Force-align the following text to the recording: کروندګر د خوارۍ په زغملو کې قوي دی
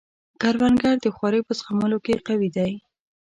کروندګر 0.41 0.95
د 1.01 1.07
خوارۍ 1.15 1.41
په 1.47 1.53
زغملو 1.59 1.97
کې 2.05 2.23
قوي 2.27 2.49
دی 2.57 2.73